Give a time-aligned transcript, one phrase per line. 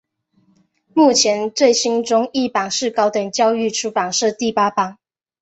[0.95, 4.97] 目前最新中译版是高等教育出版社第八版。